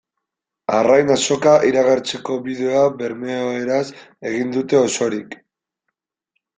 Arrain 0.77 1.11
Azoka 1.15 1.53
iragartzeko 1.69 2.39
bideoa 2.49 2.81
bermeoeraz 3.03 3.85
egin 4.33 4.53
dute 4.59 4.83
osorik. 4.91 5.41